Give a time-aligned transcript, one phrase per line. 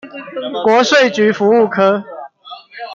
[0.65, 2.03] 國稅局服務科